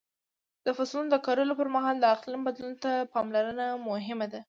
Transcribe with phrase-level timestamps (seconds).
[0.65, 4.39] د فصلونو د کرلو پر مهال د اقلیم بدلون ته پاملرنه مهمه ده.